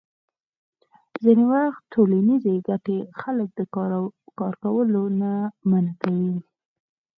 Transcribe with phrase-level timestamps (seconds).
[1.23, 3.61] ځینې وخت ټولنیزې ګټې خلک د
[4.37, 5.31] کار کولو نه
[5.69, 6.35] منع کوي.